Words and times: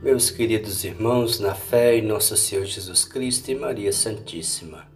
Meus 0.00 0.30
queridos 0.30 0.84
irmãos, 0.84 1.40
na 1.40 1.56
fé 1.56 1.96
em 1.96 2.02
nosso 2.02 2.36
Senhor 2.36 2.64
Jesus 2.64 3.04
Cristo 3.04 3.50
e 3.50 3.54
Maria 3.56 3.92
Santíssima, 3.92 4.86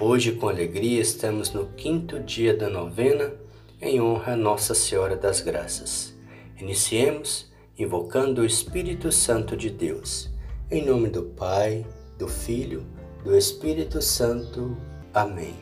hoje 0.00 0.32
com 0.32 0.48
alegria 0.48 1.00
estamos 1.00 1.52
no 1.52 1.66
quinto 1.76 2.18
dia 2.18 2.56
da 2.56 2.68
novena 2.68 3.32
em 3.80 4.00
honra 4.00 4.32
a 4.32 4.36
Nossa 4.36 4.74
Senhora 4.74 5.16
das 5.16 5.40
Graças. 5.40 6.12
Iniciemos 6.60 7.52
invocando 7.78 8.42
o 8.42 8.44
Espírito 8.44 9.12
Santo 9.12 9.56
de 9.56 9.70
Deus, 9.70 10.28
em 10.68 10.84
nome 10.84 11.08
do 11.08 11.22
Pai, 11.22 11.86
do 12.18 12.26
Filho, 12.26 12.84
do 13.22 13.36
Espírito 13.36 14.02
Santo. 14.02 14.76
Amém. 15.14 15.54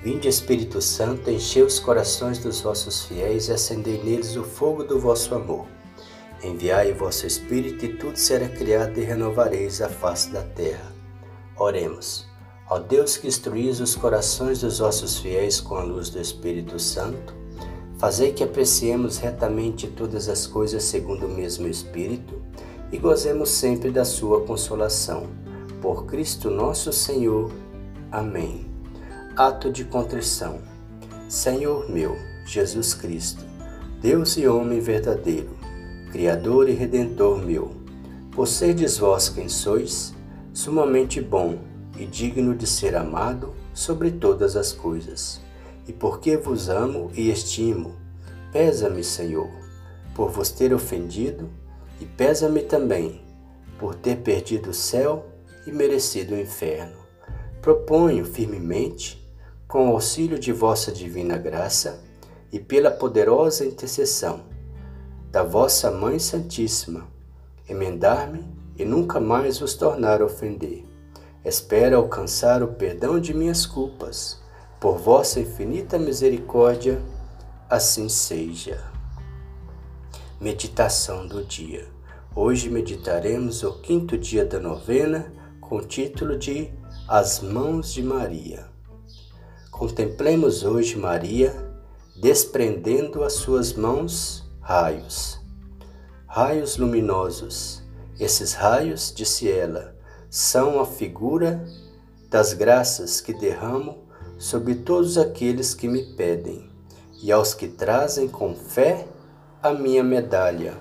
Vinde, 0.00 0.28
Espírito 0.28 0.80
Santo, 0.80 1.28
enchei 1.28 1.64
os 1.64 1.80
corações 1.80 2.38
dos 2.38 2.60
vossos 2.60 3.04
fiéis 3.04 3.48
e 3.48 3.52
acendei 3.52 4.00
neles 4.00 4.36
o 4.36 4.44
fogo 4.44 4.84
do 4.84 5.00
vosso 5.00 5.34
amor. 5.34 5.66
Enviai 6.42 6.92
vosso 6.92 7.26
Espírito 7.26 7.84
e 7.84 7.96
tudo 7.96 8.16
será 8.16 8.48
criado 8.48 8.98
e 8.98 9.04
renovareis 9.04 9.80
a 9.80 9.88
face 9.88 10.30
da 10.30 10.42
terra. 10.42 10.92
Oremos. 11.56 12.26
Ó 12.68 12.78
Deus 12.78 13.16
que 13.16 13.28
instruís 13.28 13.78
os 13.80 13.94
corações 13.94 14.60
dos 14.60 14.78
vossos 14.80 15.18
fiéis 15.18 15.60
com 15.60 15.76
a 15.76 15.84
luz 15.84 16.10
do 16.10 16.20
Espírito 16.20 16.78
Santo, 16.78 17.34
fazei 17.96 18.32
que 18.32 18.42
apreciemos 18.42 19.18
retamente 19.18 19.86
todas 19.86 20.28
as 20.28 20.46
coisas 20.46 20.82
segundo 20.82 21.26
o 21.26 21.28
mesmo 21.28 21.68
Espírito 21.68 22.42
e 22.90 22.98
gozemos 22.98 23.50
sempre 23.50 23.90
da 23.90 24.04
sua 24.04 24.40
consolação. 24.40 25.28
Por 25.80 26.06
Cristo 26.06 26.50
nosso 26.50 26.92
Senhor. 26.92 27.52
Amém. 28.10 28.66
Ato 29.36 29.70
de 29.70 29.84
contrição. 29.84 30.60
Senhor 31.28 31.88
meu, 31.88 32.16
Jesus 32.44 32.92
Cristo, 32.94 33.44
Deus 34.00 34.36
e 34.36 34.46
homem 34.46 34.80
verdadeiro, 34.80 35.56
Criador 36.12 36.68
e 36.68 36.74
Redentor 36.74 37.38
meu, 37.38 37.70
por 38.32 38.46
serdes 38.46 38.98
vós 38.98 39.30
quem 39.30 39.48
sois, 39.48 40.12
sumamente 40.52 41.22
bom 41.22 41.56
e 41.98 42.04
digno 42.04 42.54
de 42.54 42.66
ser 42.66 42.94
amado 42.94 43.54
sobre 43.72 44.10
todas 44.10 44.54
as 44.54 44.72
coisas. 44.72 45.40
E 45.88 45.92
porque 45.92 46.36
vos 46.36 46.68
amo 46.68 47.10
e 47.14 47.30
estimo, 47.30 47.96
pesa-me, 48.52 49.02
Senhor, 49.02 49.48
por 50.14 50.30
vos 50.30 50.50
ter 50.50 50.74
ofendido, 50.74 51.48
e 51.98 52.04
pesa-me 52.04 52.60
também 52.60 53.22
por 53.78 53.94
ter 53.94 54.16
perdido 54.16 54.68
o 54.68 54.74
céu 54.74 55.24
e 55.66 55.72
merecido 55.72 56.34
o 56.34 56.38
inferno. 56.38 56.98
Proponho 57.62 58.26
firmemente, 58.26 59.26
com 59.66 59.88
o 59.88 59.92
auxílio 59.94 60.38
de 60.38 60.52
vossa 60.52 60.92
divina 60.92 61.38
graça 61.38 62.04
e 62.52 62.60
pela 62.60 62.90
poderosa 62.90 63.64
intercessão 63.64 64.52
da 65.32 65.42
vossa 65.42 65.90
Mãe 65.90 66.18
Santíssima, 66.18 67.08
emendar-me 67.66 68.44
e 68.76 68.84
nunca 68.84 69.18
mais 69.18 69.58
vos 69.58 69.72
tornar 69.72 70.20
a 70.20 70.26
ofender. 70.26 70.84
Espero 71.42 71.96
alcançar 71.96 72.62
o 72.62 72.74
perdão 72.74 73.18
de 73.18 73.32
minhas 73.32 73.64
culpas. 73.64 74.38
Por 74.78 74.98
vossa 74.98 75.40
infinita 75.40 75.98
misericórdia, 75.98 77.00
assim 77.70 78.10
seja. 78.10 78.84
Meditação 80.38 81.26
do 81.26 81.42
dia. 81.42 81.88
Hoje 82.36 82.68
meditaremos 82.68 83.62
o 83.62 83.80
quinto 83.80 84.18
dia 84.18 84.44
da 84.44 84.60
novena 84.60 85.32
com 85.62 85.76
o 85.76 85.82
título 85.82 86.38
de 86.38 86.70
As 87.08 87.40
Mãos 87.40 87.94
de 87.94 88.02
Maria. 88.02 88.66
Contemplemos 89.70 90.62
hoje 90.62 90.98
Maria 90.98 91.54
desprendendo 92.20 93.24
as 93.24 93.32
suas 93.32 93.72
mãos 93.72 94.41
raios. 94.62 95.40
Raios 96.26 96.76
luminosos. 96.76 97.82
Esses 98.18 98.54
raios, 98.54 99.12
disse 99.14 99.50
ela, 99.50 99.96
são 100.30 100.80
a 100.80 100.86
figura 100.86 101.66
das 102.30 102.52
graças 102.52 103.20
que 103.20 103.34
derramo 103.34 103.98
sobre 104.38 104.76
todos 104.76 105.18
aqueles 105.18 105.74
que 105.74 105.88
me 105.88 106.14
pedem 106.14 106.70
e 107.20 107.32
aos 107.32 107.54
que 107.54 107.66
trazem 107.66 108.28
com 108.28 108.54
fé 108.54 109.06
a 109.60 109.72
minha 109.72 110.04
medalha. 110.04 110.74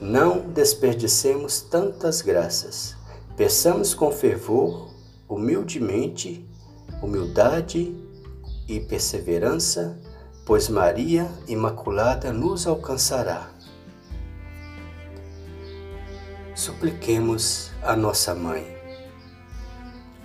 Não 0.00 0.40
desperdicemos 0.40 1.60
tantas 1.60 2.22
graças. 2.22 2.96
Peçamos 3.36 3.94
com 3.94 4.10
fervor, 4.10 4.90
humildemente, 5.28 6.48
humildade 7.02 7.94
e 8.66 8.80
perseverança 8.80 9.98
pois 10.48 10.66
Maria 10.70 11.30
Imaculada 11.46 12.32
nos 12.32 12.66
alcançará. 12.66 13.50
Supliquemos 16.54 17.70
a 17.82 17.94
nossa 17.94 18.34
Mãe. 18.34 18.66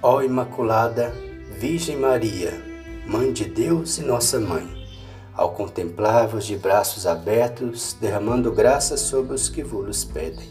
Ó 0.01 0.21
Imaculada 0.21 1.13
Virgem 1.59 1.97
Maria, 1.97 2.53
Mãe 3.05 3.33
de 3.33 3.43
Deus 3.43 3.97
e 3.97 4.01
nossa 4.01 4.39
Mãe, 4.39 4.65
ao 5.33 5.51
contemplar-vos 5.51 6.45
de 6.45 6.55
braços 6.55 7.05
abertos, 7.05 7.97
derramando 7.99 8.49
graças 8.49 9.01
sobre 9.01 9.33
os 9.33 9.49
que 9.49 9.61
vos 9.61 10.05
pedem, 10.05 10.47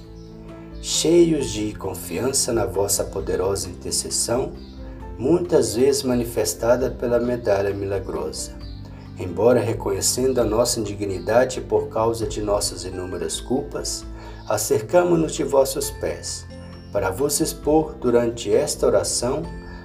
cheios 0.83 1.49
de 1.49 1.73
confiança 1.73 2.53
na 2.53 2.67
vossa 2.67 3.05
poderosa 3.05 3.71
intercessão, 3.71 4.53
muitas 5.19 5.77
vezes 5.77 6.03
manifestada 6.03 6.91
pela 6.91 7.19
medalha 7.19 7.73
milagrosa 7.73 8.62
Embora 9.23 9.61
reconhecendo 9.61 10.41
a 10.41 10.45
nossa 10.45 10.81
indignidade 10.81 11.61
por 11.61 11.87
causa 11.87 12.27
de 12.27 12.43
nossas 12.43 12.85
inúmeras 12.85 13.41
culpas, 13.41 14.05
acercamo-nos 14.49 15.33
de 15.35 15.45
vossos 15.45 15.93
pés, 15.93 16.45
para 16.91 17.09
vos 17.09 17.39
expor 17.39 17.95
durante 17.95 18.53
esta 18.53 18.85
oração 18.85 19.45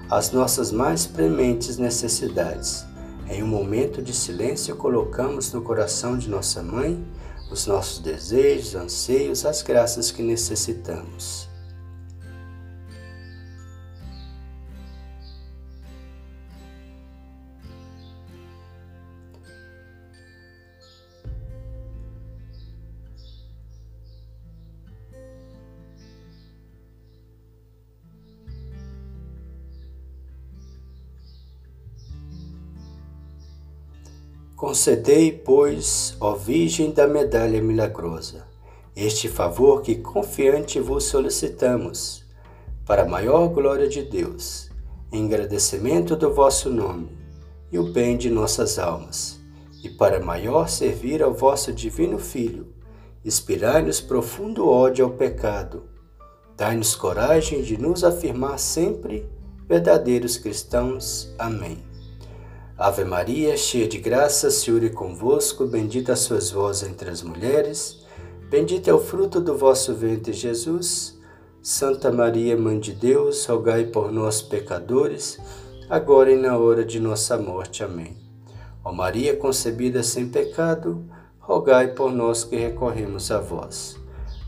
as 0.09 0.31
nossas 0.31 0.71
mais 0.71 1.05
prementes 1.05 1.77
necessidades. 1.77 2.83
Em 3.29 3.43
um 3.43 3.47
momento 3.47 4.01
de 4.01 4.11
silêncio, 4.11 4.75
colocamos 4.75 5.53
no 5.53 5.61
coração 5.61 6.17
de 6.17 6.27
nossa 6.27 6.63
mãe 6.63 7.05
os 7.51 7.67
nossos 7.67 7.99
desejos, 7.99 8.73
anseios, 8.73 9.45
as 9.45 9.61
graças 9.61 10.09
que 10.09 10.23
necessitamos. 10.23 11.47
Concedei, 34.57 35.31
pois, 35.31 36.18
ó 36.19 36.34
Virgem 36.34 36.90
da 36.90 37.07
Medalha 37.07 37.62
Milagrosa, 37.62 38.47
este 38.95 39.29
favor 39.29 39.84
que 39.84 39.97
confiante 39.97 40.79
vos 40.79 41.03
solicitamos, 41.03 42.25
para 42.84 43.03
a 43.03 43.07
maior 43.07 43.50
glória 43.50 43.88
de 43.88 44.01
Deus, 44.01 44.72
em 45.12 45.28
agradecimento 45.28 46.16
do 46.16 46.34
vosso 46.34 46.72
nome 46.72 47.16
e 47.72 47.78
o 47.78 47.94
bem 47.94 48.18
de 48.18 48.31
nossas 48.31 48.79
almas, 48.79 49.40
e 49.84 49.90
para 49.90 50.19
maior 50.19 50.68
servir 50.68 51.22
ao 51.22 51.35
vosso 51.35 51.72
divino 51.72 52.18
Filho, 52.18 52.74
inspirai-nos 53.24 54.01
profundo 54.01 54.68
ódio 54.68 55.06
ao 55.06 55.12
pecado, 55.12 55.84
dai-nos 56.56 56.95
coragem 56.95 57.62
de 57.62 57.78
nos 57.78 58.03
afirmar 58.03 58.57
sempre 58.57 59.29
verdadeiros 59.68 60.35
cristãos. 60.35 61.31
Amém. 61.38 61.78
Ave 62.79 63.03
Maria, 63.03 63.57
cheia 63.57 63.88
de 63.88 63.97
graça, 63.97 64.51
Senhor 64.51 64.83
é 64.83 64.89
convosco, 64.89 65.65
bendita 65.65 66.15
sois 66.15 66.51
vós 66.51 66.83
entre 66.83 67.09
as 67.09 67.24
mulheres, 67.24 68.06
bendito 68.51 68.88
é 68.88 68.94
o 68.94 69.00
fruto 69.00 69.41
do 69.41 69.57
vosso 69.57 69.95
ventre, 69.95 70.31
Jesus. 70.31 71.18
Santa 71.59 72.12
Maria, 72.12 72.56
Mãe 72.56 72.79
de 72.79 72.94
Deus, 72.94 73.47
rogai 73.47 73.85
por 73.85 74.12
nós, 74.12 74.44
pecadores, 74.44 75.39
agora 75.89 76.31
e 76.31 76.35
na 76.35 76.56
hora 76.56 76.85
de 76.85 77.00
nossa 77.00 77.35
morte. 77.35 77.83
Amém. 77.83 78.15
Ó 78.85 78.91
Maria 78.91 79.35
concebida 79.35 80.03
sem 80.03 80.29
pecado, 80.29 81.03
rogai 81.39 81.95
por 81.95 82.12
nós 82.12 82.44
que 82.44 82.57
recorremos 82.57 83.31
a 83.31 83.39
vós. 83.39 83.97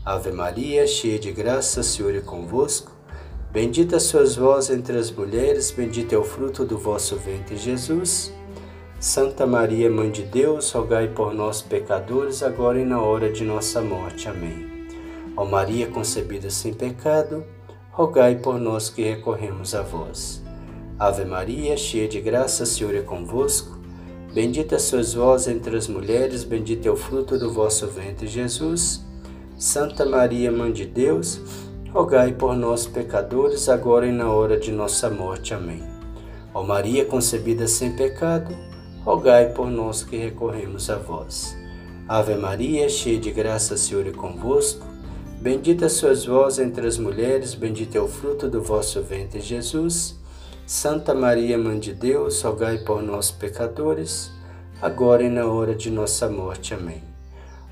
Ave 0.04 0.30
Maria, 0.30 0.86
cheia 0.86 1.18
de 1.18 1.32
graça, 1.32 1.82
Senhor 1.82 2.14
é 2.14 2.20
convosco, 2.20 2.92
Bendita 3.52 3.98
sois 3.98 4.36
vós 4.36 4.70
entre 4.70 4.96
as 4.96 5.10
mulheres, 5.10 5.72
bendito 5.72 6.14
é 6.14 6.18
o 6.18 6.22
fruto 6.22 6.64
do 6.64 6.78
vosso 6.78 7.16
ventre, 7.16 7.56
Jesus. 7.56 8.32
Santa 9.00 9.44
Maria, 9.44 9.90
Mãe 9.90 10.08
de 10.08 10.22
Deus, 10.22 10.70
rogai 10.70 11.08
por 11.08 11.34
nós, 11.34 11.60
pecadores, 11.60 12.44
agora 12.44 12.78
e 12.80 12.84
na 12.84 13.00
hora 13.00 13.28
de 13.28 13.42
nossa 13.42 13.80
morte. 13.80 14.28
Amém. 14.28 14.86
Ó 15.36 15.44
Maria 15.44 15.88
concebida 15.88 16.48
sem 16.48 16.72
pecado, 16.72 17.44
rogai 17.90 18.36
por 18.36 18.56
nós 18.56 18.88
que 18.88 19.02
recorremos 19.02 19.74
a 19.74 19.82
vós. 19.82 20.40
Ave 20.96 21.24
Maria, 21.24 21.76
cheia 21.76 22.06
de 22.06 22.20
graça, 22.20 22.64
Senhor 22.64 22.94
é 22.94 23.02
convosco. 23.02 23.80
Bendita 24.32 24.78
sois 24.78 25.12
vós 25.12 25.48
entre 25.48 25.76
as 25.76 25.88
mulheres, 25.88 26.44
bendito 26.44 26.86
é 26.86 26.90
o 26.90 26.96
fruto 26.96 27.36
do 27.36 27.52
vosso 27.52 27.88
ventre, 27.88 28.28
Jesus. 28.28 29.04
Santa 29.58 30.06
Maria, 30.06 30.52
Mãe 30.52 30.72
de 30.72 30.86
Deus, 30.86 31.40
rogai 31.92 32.32
por 32.32 32.54
nós, 32.54 32.86
pecadores, 32.86 33.68
agora 33.68 34.06
e 34.06 34.12
na 34.12 34.30
hora 34.32 34.56
de 34.56 34.70
nossa 34.70 35.10
morte. 35.10 35.52
Amém. 35.52 35.82
Ó 36.54 36.62
Maria 36.62 37.04
concebida 37.04 37.66
sem 37.66 37.96
pecado, 37.96 38.56
rogai 39.04 39.52
por 39.52 39.68
nós 39.68 40.04
que 40.04 40.16
recorremos 40.16 40.88
a 40.88 40.96
vós. 40.96 41.56
Ave 42.08 42.34
Maria, 42.36 42.88
cheia 42.88 43.18
de 43.18 43.30
graça, 43.30 43.76
Senhor 43.76 44.06
é 44.06 44.12
convosco. 44.12 44.86
Bendita 45.40 45.88
sois 45.88 46.24
vós 46.24 46.58
entre 46.58 46.86
as 46.86 46.98
mulheres, 46.98 47.54
bendito 47.54 47.96
é 47.96 48.00
o 48.00 48.08
fruto 48.08 48.48
do 48.48 48.62
vosso 48.62 49.02
ventre, 49.02 49.40
Jesus. 49.40 50.18
Santa 50.66 51.14
Maria, 51.14 51.58
Mãe 51.58 51.78
de 51.78 51.92
Deus, 51.92 52.42
rogai 52.42 52.78
por 52.78 53.02
nós, 53.02 53.30
pecadores, 53.30 54.30
agora 54.80 55.24
e 55.24 55.28
na 55.28 55.46
hora 55.46 55.74
de 55.74 55.90
nossa 55.90 56.28
morte. 56.28 56.74
Amém. 56.74 57.02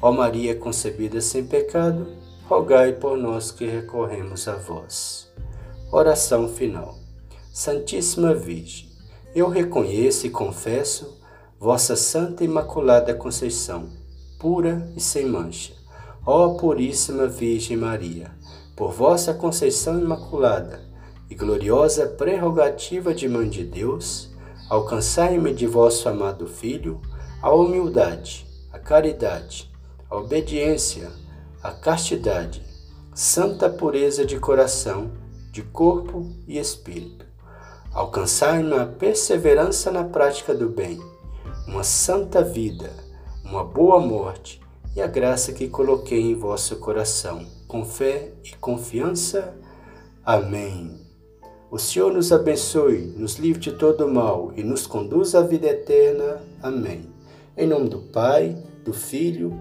Ó 0.01 0.11
Maria 0.11 0.55
concebida 0.57 1.21
sem 1.21 1.45
pecado, 1.45 2.07
rogai 2.49 2.93
por 2.95 3.19
nós 3.19 3.51
que 3.51 3.67
recorremos 3.67 4.49
a 4.49 4.55
vós. 4.55 5.31
Oração 5.93 6.49
final. 6.49 6.97
Santíssima 7.53 8.33
Virgem, 8.33 8.89
eu 9.35 9.51
reconheço 9.51 10.27
e 10.27 10.31
confesso 10.31 11.21
vossa 11.61 11.95
Santa 11.95 12.43
Imaculada 12.43 13.15
Conceição, 13.15 13.91
pura 14.41 14.91
e 14.97 15.01
sem 15.01 15.27
mancha 15.27 15.75
Ó 16.25 16.55
Puríssima 16.55 17.27
Virgem 17.27 17.77
Maria, 17.77 18.31
por 18.75 18.93
vossa 18.93 19.35
conceição 19.35 19.99
imaculada 19.99 20.81
e 21.29 21.35
gloriosa 21.35 22.07
prerrogativa 22.07 23.13
de 23.13 23.29
Mãe 23.29 23.49
de 23.49 23.63
Deus, 23.63 24.31
alcançai-me 24.71 25.53
de 25.53 25.67
vosso 25.67 26.09
amado 26.09 26.47
Filho 26.47 26.99
a 27.43 27.53
humildade, 27.53 28.47
a 28.73 28.79
caridade, 28.79 29.71
a 30.11 30.17
obediência, 30.17 31.11
a 31.63 31.73
castidade, 31.73 32.63
santa 33.13 33.69
pureza 33.69 34.25
de 34.25 34.39
coração, 34.39 35.11
de 35.51 35.63
corpo 35.63 36.33
e 36.47 36.59
espírito. 36.59 37.27
Alcançai-me 37.93 38.75
a 38.75 38.87
perseverança 38.87 39.91
na 39.91 40.05
prática 40.05 40.55
do 40.55 40.69
bem, 40.69 41.01
uma 41.67 41.83
santa 41.83 42.43
vida, 42.43 42.91
uma 43.45 43.65
boa 43.65 43.99
morte 43.99 44.61
e 44.95 45.01
a 45.01 45.07
graça 45.07 45.53
que 45.53 45.69
coloquei 45.69 46.21
em 46.21 46.35
vosso 46.35 46.77
coração. 46.77 47.45
Com 47.67 47.85
fé 47.85 48.33
e 48.45 48.55
confiança. 48.57 49.55
Amém. 50.25 51.01
O 51.71 51.79
Senhor 51.79 52.13
nos 52.13 52.33
abençoe, 52.33 53.15
nos 53.17 53.37
livre 53.37 53.61
de 53.61 53.73
todo 53.73 54.09
mal 54.09 54.53
e 54.57 54.63
nos 54.63 54.87
conduz 54.87 55.35
à 55.35 55.43
vida 55.43 55.67
eterna. 55.67 56.41
Amém. 56.63 57.13
Em 57.57 57.67
nome 57.67 57.89
do 57.89 57.99
Pai, 57.99 58.57
do 58.85 58.93
Filho, 58.93 59.61